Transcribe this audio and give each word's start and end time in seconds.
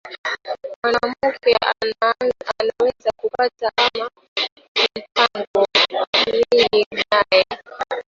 Mwanamuke 0.83 1.57
anaweza 2.01 3.09
kupata 3.17 3.69
ma 3.75 4.09
mpango 4.97 5.65
mingi 6.33 7.05
naye 7.11 7.45